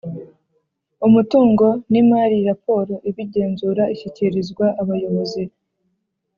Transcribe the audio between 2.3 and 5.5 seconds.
raporo ibigenzura ishyikirizwa abayobozi